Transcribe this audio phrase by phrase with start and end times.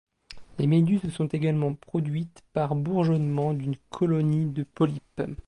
[0.57, 5.21] Les méduses sont également produites par bourgeonnement d'une colonie de polypes.